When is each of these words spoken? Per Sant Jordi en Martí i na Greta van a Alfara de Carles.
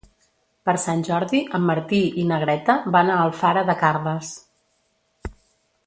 Per 0.69 0.73
Sant 0.83 1.03
Jordi 1.09 1.41
en 1.59 1.67
Martí 1.67 1.99
i 2.23 2.25
na 2.31 2.39
Greta 2.45 2.79
van 2.97 3.13
a 3.13 3.19
Alfara 3.27 3.65
de 3.71 3.77
Carles. 3.85 4.33